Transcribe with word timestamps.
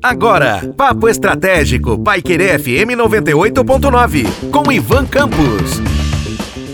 Agora, 0.00 0.72
Papo 0.76 1.08
Estratégico, 1.08 1.98
Paiquerê 1.98 2.56
FM 2.56 2.94
98.9, 2.96 4.50
com 4.52 4.70
Ivan 4.70 5.04
Campos. 5.06 5.80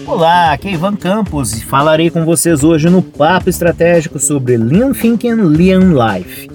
Olá, 0.07 0.53
aqui 0.53 0.69
é 0.69 0.73
Ivan 0.73 0.95
Campos 0.95 1.55
e 1.55 1.65
falarei 1.65 2.11
com 2.11 2.27
vocês 2.27 2.63
hoje 2.63 2.91
no 2.91 3.01
Papo 3.01 3.49
Estratégico 3.49 4.19
sobre 4.19 4.59
Lean 4.59 4.93
Thinking, 4.93 5.37
Lean 5.37 5.95
Life. 5.95 6.51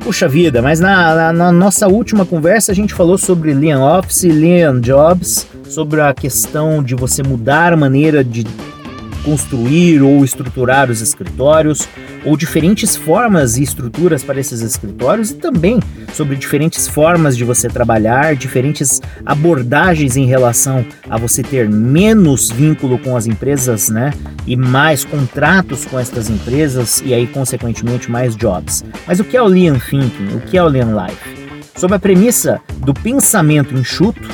Puxa 0.00 0.26
vida, 0.26 0.60
mas 0.60 0.80
na, 0.80 1.14
na, 1.14 1.32
na, 1.32 1.52
nossa 1.52 1.86
última 1.86 2.26
conversa 2.26 2.72
a 2.72 2.74
gente 2.74 2.92
falou 2.92 3.16
sobre 3.16 3.54
Lean 3.54 3.80
Office, 3.80 4.24
Lean 4.24 4.80
Jobs, 4.80 5.46
sobre 5.64 6.00
a 6.00 6.12
questão 6.12 6.82
de 6.82 6.96
você 6.96 7.22
mudar 7.22 7.72
a 7.72 7.76
maneira 7.76 8.24
de 8.24 8.44
construir 9.24 10.02
ou 10.02 10.24
estruturar 10.24 10.90
os 10.90 11.00
escritórios, 11.00 11.88
ou 12.24 12.36
diferentes 12.36 12.96
formas 12.96 13.56
e 13.56 13.62
estruturas 13.62 14.22
para 14.22 14.40
esses 14.40 14.60
escritórios 14.60 15.30
e 15.30 15.34
também 15.34 15.80
sobre 16.12 16.36
diferentes 16.36 16.86
formas 16.86 17.36
de 17.36 17.44
você 17.44 17.68
trabalhar, 17.68 18.34
diferentes 18.36 19.00
abordagens 19.26 20.16
em 20.16 20.26
relação 20.26 20.84
a 21.08 21.18
você 21.18 21.42
ter 21.42 21.68
menos 21.68 22.50
vínculo 22.50 22.98
com 22.98 23.16
as 23.16 23.26
empresas, 23.26 23.88
né? 23.88 24.12
E 24.46 24.56
mais 24.56 25.04
contratos 25.04 25.84
com 25.84 25.98
estas 25.98 26.30
empresas 26.30 27.02
e 27.04 27.12
aí 27.12 27.26
consequentemente 27.26 28.10
mais 28.10 28.36
jobs. 28.36 28.84
Mas 29.06 29.20
o 29.20 29.24
que 29.24 29.36
é 29.36 29.42
o 29.42 29.46
Lean 29.46 29.78
Thinking? 29.78 30.36
O 30.36 30.40
que 30.40 30.56
é 30.56 30.62
o 30.62 30.68
Lean 30.68 30.94
Life? 30.94 31.44
Sob 31.76 31.94
a 31.94 31.98
premissa 31.98 32.60
do 32.78 32.94
pensamento 32.94 33.74
enxuto 33.74 34.28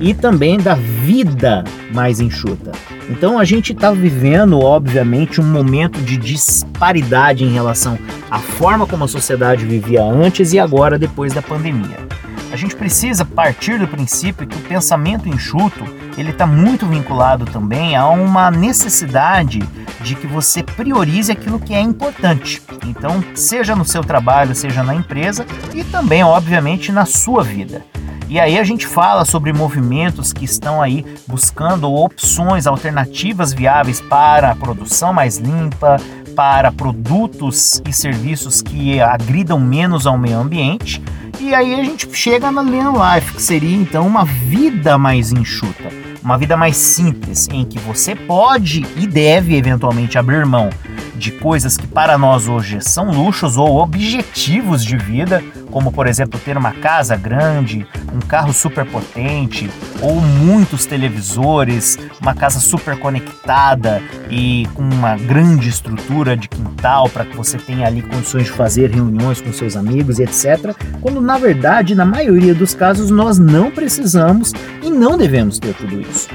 e 0.00 0.14
também 0.14 0.58
da 0.58 0.74
vida 0.74 1.64
mais 1.92 2.20
enxuta. 2.20 2.72
Então 3.08 3.38
a 3.38 3.44
gente 3.44 3.72
está 3.72 3.92
vivendo, 3.92 4.58
obviamente, 4.58 5.40
um 5.40 5.44
momento 5.44 6.00
de 6.00 6.16
disparidade 6.16 7.44
em 7.44 7.52
relação 7.52 7.98
à 8.30 8.38
forma 8.38 8.86
como 8.86 9.04
a 9.04 9.08
sociedade 9.08 9.64
vivia 9.64 10.02
antes 10.02 10.52
e 10.52 10.58
agora 10.58 10.98
depois 10.98 11.32
da 11.32 11.40
pandemia. 11.40 12.06
A 12.52 12.56
gente 12.56 12.74
precisa 12.74 13.24
partir 13.24 13.78
do 13.78 13.86
princípio 13.86 14.46
que 14.46 14.56
o 14.56 14.62
pensamento 14.62 15.28
enxuto 15.28 15.84
ele 16.16 16.30
está 16.30 16.46
muito 16.46 16.86
vinculado 16.86 17.44
também 17.44 17.94
a 17.94 18.08
uma 18.08 18.50
necessidade 18.50 19.60
de 20.00 20.14
que 20.14 20.26
você 20.26 20.62
priorize 20.62 21.30
aquilo 21.30 21.60
que 21.60 21.74
é 21.74 21.80
importante. 21.80 22.62
Então, 22.86 23.22
seja 23.34 23.76
no 23.76 23.84
seu 23.84 24.02
trabalho, 24.02 24.54
seja 24.54 24.82
na 24.82 24.94
empresa 24.94 25.44
e 25.74 25.84
também, 25.84 26.22
obviamente, 26.22 26.90
na 26.90 27.04
sua 27.04 27.42
vida. 27.42 27.84
E 28.28 28.40
aí 28.40 28.58
a 28.58 28.64
gente 28.64 28.86
fala 28.86 29.24
sobre 29.24 29.52
movimentos 29.52 30.32
que 30.32 30.44
estão 30.44 30.82
aí 30.82 31.04
buscando 31.28 31.92
opções 31.92 32.66
alternativas 32.66 33.52
viáveis 33.52 34.00
para 34.00 34.50
a 34.50 34.56
produção 34.56 35.12
mais 35.12 35.36
limpa, 35.38 35.96
para 36.34 36.72
produtos 36.72 37.80
e 37.88 37.92
serviços 37.92 38.60
que 38.60 39.00
agridam 39.00 39.60
menos 39.60 40.06
ao 40.06 40.18
meio 40.18 40.38
ambiente. 40.38 41.00
E 41.38 41.54
aí 41.54 41.74
a 41.74 41.84
gente 41.84 42.08
chega 42.12 42.50
na 42.50 42.62
Lean 42.62 42.92
Life, 42.92 43.34
que 43.34 43.42
seria 43.42 43.76
então 43.76 44.06
uma 44.06 44.24
vida 44.24 44.98
mais 44.98 45.32
enxuta, 45.32 45.88
uma 46.22 46.36
vida 46.36 46.56
mais 46.56 46.76
simples, 46.76 47.48
em 47.52 47.64
que 47.64 47.78
você 47.78 48.16
pode 48.16 48.84
e 48.96 49.06
deve 49.06 49.54
eventualmente 49.54 50.18
abrir 50.18 50.44
mão 50.44 50.68
de 51.16 51.32
coisas 51.32 51.76
que 51.76 51.86
para 51.86 52.18
nós 52.18 52.46
hoje 52.46 52.80
são 52.80 53.10
luxos 53.10 53.56
ou 53.56 53.78
objetivos 53.78 54.84
de 54.84 54.96
vida, 54.96 55.42
como 55.70 55.90
por 55.90 56.06
exemplo 56.06 56.38
ter 56.38 56.56
uma 56.56 56.72
casa 56.72 57.16
grande, 57.16 57.86
um 58.12 58.20
carro 58.20 58.52
super 58.52 58.84
potente 58.84 59.68
ou 60.00 60.20
muitos 60.20 60.86
televisores, 60.86 61.98
uma 62.20 62.34
casa 62.34 62.60
super 62.60 62.98
conectada 62.98 64.02
e 64.30 64.66
com 64.74 64.82
uma 64.82 65.16
grande 65.16 65.68
estrutura 65.68 66.36
de 66.36 66.48
quintal 66.48 67.08
para 67.08 67.24
que 67.24 67.36
você 67.36 67.56
tenha 67.56 67.86
ali 67.86 68.02
condições 68.02 68.44
de 68.44 68.52
fazer 68.52 68.90
reuniões 68.90 69.40
com 69.40 69.52
seus 69.52 69.76
amigos 69.76 70.18
e 70.18 70.22
etc. 70.22 70.76
Quando 71.00 71.20
na 71.20 71.38
verdade, 71.38 71.94
na 71.94 72.04
maioria 72.04 72.54
dos 72.54 72.74
casos, 72.74 73.10
nós 73.10 73.38
não 73.38 73.70
precisamos 73.70 74.52
e 74.82 74.90
não 74.90 75.16
devemos 75.16 75.58
ter 75.58 75.74
tudo 75.74 76.00
isso. 76.00 76.28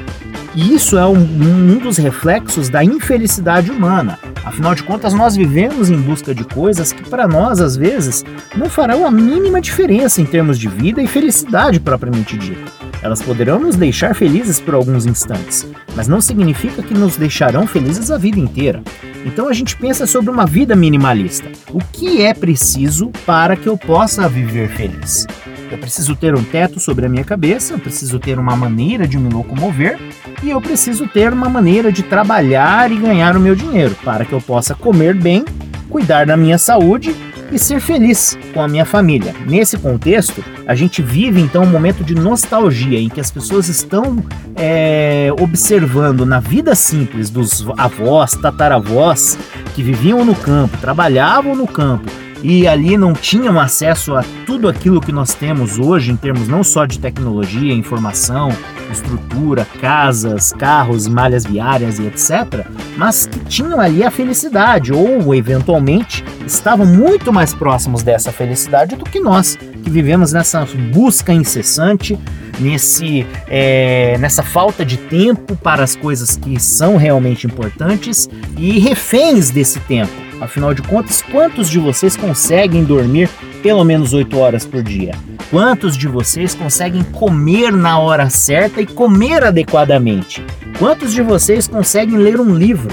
E 0.54 0.76
isso 0.76 0.98
é 0.98 1.06
um, 1.06 1.14
um 1.14 1.78
dos 1.78 1.98
reflexos 1.98 2.68
da 2.68 2.84
infelicidade 2.84 3.72
humana. 3.72 4.20
Afinal 4.44 4.74
de 4.74 4.84
contas, 4.84 5.14
nós 5.14 5.36
vivemos 5.36 5.90
em 5.90 5.98
busca 5.98 6.34
de 6.34 6.44
coisas 6.44 6.92
que 6.92 7.08
para 7.08 7.28
nós, 7.28 7.60
às 7.60 7.76
vezes, 7.76 8.24
não 8.56 8.70
farão 8.70 9.06
a 9.06 9.12
mínima 9.12 9.62
diferença 9.62 10.22
em 10.22 10.26
termos 10.26 10.58
de 10.58 10.68
vida 10.68 11.02
e 11.02 11.08
felicidade 11.08 11.80
propriamente 11.80 12.38
dita. 12.38 12.72
Elas 13.04 13.22
poderão 13.22 13.60
nos 13.60 13.76
deixar 13.76 14.16
felizes 14.16 14.60
por 14.60 14.74
alguns 14.74 15.06
instantes, 15.06 15.68
mas 15.96 16.08
não 16.08 16.22
significa 16.22 16.82
que 16.84 16.94
nos 16.94 17.18
deixarão 17.18 17.66
felizes 17.68 18.12
a 18.12 18.18
vida 18.18 18.40
inteira. 18.40 18.84
Então 19.26 19.48
a 19.48 19.54
gente 19.54 19.76
pensa 19.76 20.08
sobre 20.08 20.32
uma 20.32 20.46
vida 20.46 20.76
minimalista. 20.76 21.48
O 21.72 21.80
que 21.80 22.22
é 22.22 22.34
preciso 22.34 23.12
para 23.26 23.56
que 23.56 23.68
eu 23.68 23.78
possa 23.78 24.28
viver 24.28 24.70
feliz? 24.70 25.28
Eu 25.72 25.78
preciso 25.78 26.18
ter 26.18 26.36
um 26.36 26.44
teto 26.44 26.82
sobre 26.82 27.06
a 27.06 27.10
minha 27.10 27.24
cabeça, 27.24 27.74
eu 27.74 27.80
preciso 27.80 28.20
ter 28.20 28.38
uma 28.38 28.58
maneira 28.58 29.08
de 29.08 29.18
me 29.18 29.30
locomover 29.34 29.98
e 30.44 30.50
eu 30.50 30.60
preciso 30.60 31.08
ter 31.08 31.32
uma 31.32 31.48
maneira 31.48 31.92
de 31.94 32.04
trabalhar 32.04 32.92
e 32.92 32.98
ganhar 32.98 33.38
o 33.38 33.40
meu 33.40 33.56
dinheiro 33.56 33.96
para 34.04 34.26
que 34.26 34.34
eu 34.34 34.42
possa 34.42 34.76
comer 34.76 35.16
bem, 35.16 35.46
cuidar 35.90 36.26
da 36.26 36.36
minha 36.36 36.58
saúde 36.58 37.16
e 37.54 37.58
ser 37.58 37.80
feliz 37.80 38.38
com 38.54 38.62
a 38.62 38.68
minha 38.68 38.86
família. 38.86 39.34
Nesse 39.48 39.78
contexto, 39.78 40.44
a 40.68 40.76
gente 40.76 41.02
vive 41.02 41.40
então 41.40 41.64
um 41.64 41.70
momento 41.70 42.04
de 42.04 42.16
nostalgia 42.16 43.00
em 43.00 43.08
que 43.08 43.22
as 43.22 43.32
pessoas 43.32 43.70
estão 43.70 44.24
é, 44.58 45.30
observando 45.40 46.26
na 46.26 46.42
vida 46.42 46.76
simples 46.76 47.30
dos 47.30 47.66
avós, 47.78 48.34
tataravós 48.34 49.38
que 49.74 49.82
viviam 49.82 50.26
no 50.26 50.36
campo, 50.36 50.78
trabalhavam 50.78 51.56
no 51.56 51.68
campo 51.68 52.12
e 52.44 52.68
ali 52.68 52.98
não 52.98 53.14
tinham 53.14 53.60
acesso 53.60 54.16
a 54.16 54.24
tudo 54.46 54.68
aquilo 54.68 55.02
que 55.02 55.12
nós 55.12 55.34
temos 55.34 55.78
hoje 55.78 56.12
em 56.12 56.16
termos 56.16 56.48
não 56.48 56.64
só 56.64 56.86
de 56.86 57.00
tecnologia, 57.00 57.74
informação, 57.74 58.50
estrutura, 58.92 59.66
casas, 59.80 60.52
carros, 60.52 61.08
malhas 61.08 61.46
viárias 61.46 62.00
e 62.00 62.08
etc, 62.08 62.66
mas 62.98 63.26
que 63.26 63.40
tinham 63.46 63.80
ali 63.80 64.04
a 64.04 64.12
felicidade 64.12 64.92
ou 64.92 65.34
eventualmente 65.34 66.24
estavam 66.46 66.86
muito 66.86 67.32
mais 67.32 67.54
próximos 67.54 68.04
dessa 68.04 68.32
felicidade 68.32 68.96
do 68.96 69.06
que 69.06 69.20
nós 69.20 69.58
que 69.84 69.90
vivemos 69.90 70.32
nessa 70.32 70.66
busca 70.92 71.34
incessante, 71.34 72.18
nesse 72.60 73.26
é, 73.48 74.18
nessa 74.20 74.44
falta 74.44 74.86
de 74.86 74.98
tempo 74.98 75.56
para 75.56 75.84
as 75.84 75.96
coisas 75.96 76.38
que 76.38 76.60
são 76.60 76.98
realmente 76.98 77.48
importantes 77.48 78.30
e 78.58 78.80
reféns 78.80 79.50
desse 79.50 79.80
tempo 79.82 80.21
Afinal 80.42 80.74
de 80.74 80.82
contas, 80.82 81.22
quantos 81.22 81.70
de 81.70 81.78
vocês 81.78 82.18
conseguem 82.18 82.84
dormir 82.84 83.30
pelo 83.62 83.84
menos 83.84 84.12
8 84.12 84.38
horas 84.40 84.66
por 84.66 84.82
dia? 84.82 85.14
Quantos 85.52 85.96
de 85.96 86.08
vocês 86.08 86.56
conseguem 86.56 87.04
comer 87.04 87.72
na 87.72 88.00
hora 88.00 88.28
certa 88.28 88.82
e 88.82 88.88
comer 88.88 89.44
adequadamente? 89.44 90.44
Quantos 90.80 91.14
de 91.14 91.22
vocês 91.22 91.68
conseguem 91.68 92.18
ler 92.18 92.40
um 92.40 92.56
livro? 92.56 92.90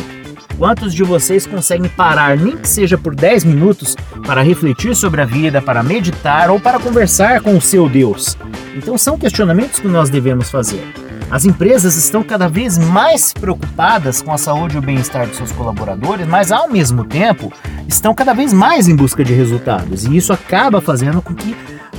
Quantos 0.58 0.92
de 0.92 1.02
vocês 1.02 1.46
conseguem 1.46 1.88
parar, 1.88 2.36
nem 2.36 2.56
que 2.56 2.68
seja 2.68 2.98
por 2.98 3.14
10 3.14 3.44
minutos, 3.44 3.96
para 4.26 4.42
refletir 4.42 4.94
sobre 4.94 5.22
a 5.22 5.24
vida, 5.24 5.62
para 5.62 5.82
meditar 5.82 6.50
ou 6.50 6.60
para 6.60 6.78
conversar 6.78 7.40
com 7.40 7.56
o 7.56 7.62
seu 7.62 7.88
Deus? 7.88 8.36
Então, 8.76 8.98
são 8.98 9.16
questionamentos 9.16 9.80
que 9.80 9.88
nós 9.88 10.10
devemos 10.10 10.50
fazer. 10.50 10.82
As 11.30 11.44
empresas 11.44 11.96
estão 11.96 12.22
cada 12.22 12.48
vez 12.48 12.78
mais 12.78 13.34
preocupadas 13.34 14.22
com 14.22 14.32
a 14.32 14.38
saúde 14.38 14.76
e 14.76 14.78
o 14.78 14.82
bem-estar 14.82 15.26
dos 15.26 15.36
seus 15.36 15.52
colaboradores, 15.52 16.26
mas 16.26 16.50
ao 16.50 16.70
mesmo 16.70 17.04
tempo 17.04 17.52
estão 17.86 18.14
cada 18.14 18.32
vez 18.32 18.52
mais 18.52 18.88
em 18.88 18.96
busca 18.96 19.22
de 19.22 19.34
resultados. 19.34 20.06
E 20.06 20.16
isso 20.16 20.32
acaba 20.32 20.80
fazendo 20.80 21.20
com 21.20 21.34
que 21.34 21.54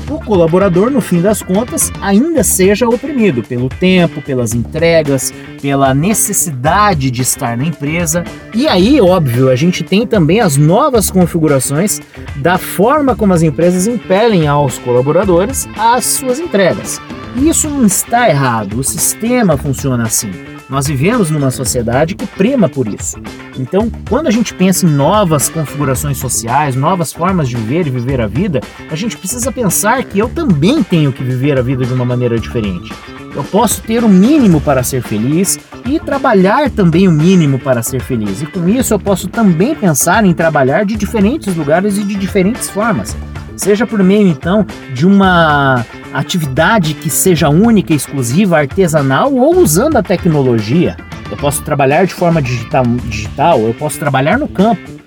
o 0.09 0.19
colaborador, 0.19 0.90
no 0.90 1.00
fim 1.00 1.22
das 1.22 1.44
contas, 1.44 1.91
ainda 2.01 2.44
seja 2.44 2.90
oprimido 2.90 3.44
pelo 3.44 3.69
tempo, 3.69 4.19
pelas 4.23 4.56
entregas, 4.56 5.31
pela 5.61 5.94
necessidade 5.94 7.11
de 7.11 7.22
estar 7.22 7.56
na 7.56 7.66
empresa. 7.66 8.23
E 8.56 8.67
aí, 8.67 9.00
óbvio, 9.00 9.51
a 9.51 9.56
gente 9.56 9.84
tem 9.84 10.07
também 10.07 10.40
as 10.40 10.57
novas 10.57 11.11
configurações 11.11 12.01
da 12.38 12.57
forma 12.57 13.16
como 13.16 13.34
as 13.34 13.44
empresas 13.44 13.85
impelem 13.85 14.47
aos 14.47 14.79
colaboradores 14.79 15.70
as 15.78 16.05
suas 16.05 16.40
entregas. 16.40 16.99
Isso 17.41 17.70
não 17.70 17.86
está 17.86 18.30
errado, 18.30 18.80
o 18.80 18.84
sistema 18.84 19.56
funciona 19.58 20.03
assim. 20.03 20.30
Nós 20.70 20.86
vivemos 20.86 21.32
numa 21.32 21.50
sociedade 21.50 22.14
que 22.14 22.28
prima 22.28 22.70
por 22.70 22.88
isso. 22.88 23.18
Então, 23.58 23.90
quando 24.08 24.28
a 24.28 24.32
gente 24.32 24.53
pensa 24.53 24.86
em 24.86 24.90
novas 24.90 25.50
configurações 25.50 26.18
sociais, 26.18 26.76
novas 26.76 27.12
formas 27.12 27.50
de 27.50 27.56
viver 27.56 27.88
e 27.88 27.90
viver 27.90 28.22
a 28.22 28.28
vida, 28.28 28.62
a 28.91 28.96
gente 28.96 29.18
precisa 29.18 29.52
pensar 29.52 30.03
que 30.03 30.20
eu 30.20 30.30
também 30.30 30.84
tenho 30.84 31.12
que 31.12 31.24
viver 31.24 31.58
a 31.58 31.62
vida 31.62 31.86
de 31.86 31.94
uma 31.94 32.06
maneira 32.06 32.38
diferente. 32.38 32.94
Eu 33.34 33.44
posso 33.44 33.82
ter 33.82 34.03
o 34.03 34.09
mínimo 34.09 34.59
para 34.59 34.84
ser 34.84 35.02
feliz 35.02 35.58
e 35.86 36.00
trabalhar 36.00 36.70
também 36.70 37.08
o 37.08 37.12
mínimo 37.12 37.58
para 37.58 37.82
ser 37.82 38.02
feliz. 38.02 38.41
E 38.41 38.46
com 38.46 38.68
isso 38.68 38.94
eu 38.94 39.00
posso 39.00 39.28
também 39.28 39.74
pensar 39.74 40.26
em 40.26 40.34
trabalhar 40.34 40.86
de 40.86 40.96
diferentes 40.96 41.56
lugares 41.56 41.97
e 41.97 42.03
de 42.03 42.16
diferentes 42.16 42.70
formas. 42.70 43.16
Seja 43.56 43.88
por 43.88 44.03
meio 44.03 44.28
então 44.28 44.66
de 44.94 45.06
uma 45.06 45.86
atividade 46.14 46.94
que 46.94 47.09
seja 47.09 47.50
única, 47.50 47.94
exclusiva, 47.94 48.59
artesanal 48.59 49.34
ou 49.34 49.58
usando 49.58 49.97
a 49.97 50.03
tecnologia. 50.03 50.97
Eu 51.29 51.38
posso 51.38 51.61
trabalhar 51.61 52.06
de 52.06 52.14
forma 52.14 52.41
digital, 52.41 52.84
digital 53.06 53.59
eu 53.59 53.73
posso 53.73 54.00
trabalhar 54.00 54.38
no 54.38 54.47
campo. 54.47 55.00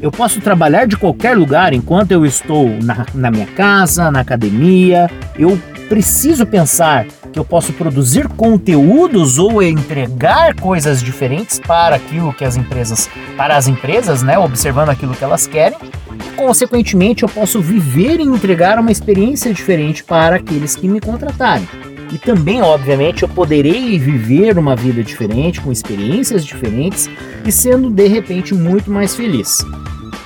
Eu 0.00 0.10
posso 0.10 0.40
trabalhar 0.40 0.86
de 0.86 0.96
qualquer 0.96 1.36
lugar 1.36 1.72
enquanto 1.72 2.12
eu 2.12 2.24
estou 2.24 2.68
na, 2.82 3.06
na 3.14 3.30
minha 3.30 3.46
casa, 3.46 4.10
na 4.10 4.20
academia. 4.20 5.10
Eu 5.38 5.58
preciso 5.88 6.44
pensar 6.44 7.06
que 7.32 7.38
eu 7.38 7.44
posso 7.44 7.72
produzir 7.72 8.28
conteúdos 8.28 9.38
ou 9.38 9.62
entregar 9.62 10.54
coisas 10.54 11.02
diferentes 11.02 11.58
para 11.60 11.96
aquilo 11.96 12.32
que 12.32 12.44
as 12.44 12.56
empresas, 12.56 13.08
para 13.36 13.56
as 13.56 13.68
empresas, 13.68 14.22
né, 14.22 14.38
observando 14.38 14.90
aquilo 14.90 15.14
que 15.14 15.24
elas 15.24 15.46
querem. 15.46 15.78
Consequentemente, 16.36 17.22
eu 17.22 17.28
posso 17.28 17.60
viver 17.60 18.20
e 18.20 18.24
entregar 18.24 18.78
uma 18.78 18.92
experiência 18.92 19.52
diferente 19.52 20.04
para 20.04 20.36
aqueles 20.36 20.76
que 20.76 20.86
me 20.86 21.00
contratarem. 21.00 21.66
E 22.12 22.18
também, 22.18 22.62
obviamente, 22.62 23.22
eu 23.22 23.28
poderei 23.28 23.98
viver 23.98 24.58
uma 24.58 24.76
vida 24.76 25.02
diferente, 25.02 25.60
com 25.60 25.72
experiências 25.72 26.44
diferentes 26.44 27.10
e 27.44 27.50
sendo 27.50 27.90
de 27.90 28.06
repente 28.06 28.54
muito 28.54 28.90
mais 28.90 29.16
feliz 29.16 29.58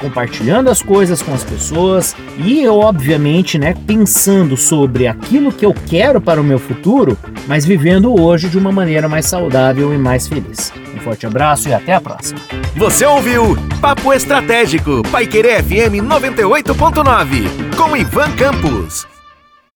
compartilhando 0.01 0.71
as 0.71 0.83
coisas 0.83 1.23
com 1.23 1.35
as 1.35 1.45
pessoas 1.45 2.17
e 2.39 2.67
obviamente, 2.67 3.59
né, 3.59 3.75
pensando 3.87 4.57
sobre 4.57 5.07
aquilo 5.07 5.53
que 5.53 5.65
eu 5.65 5.75
quero 5.87 6.21
para 6.21 6.41
o 6.41 6.45
meu 6.45 6.59
futuro, 6.59 7.17
mas 7.47 7.65
vivendo 7.65 8.19
hoje 8.21 8.49
de 8.49 8.59
uma 8.59 8.73
maneira 8.73 9.09
mais 9.09 9.27
saudável 9.27 9.95
e 9.95 9.99
mais 9.99 10.27
feliz. 10.27 10.73
Um 10.95 11.01
forte 11.01 11.27
abraço 11.27 11.69
e 11.69 11.75
até 11.75 11.95
a 11.95 12.01
próxima. 12.01 12.41
Você 12.77 13.05
ouviu 13.05 13.57
Papo 13.81 14.13
Estratégico, 14.13 15.03
Pai 15.11 15.27
Querer 15.27 15.63
FM 15.63 16.03
98.9, 16.03 17.77
com 17.77 17.97
Ivan 17.97 18.31
Campos. 18.33 19.10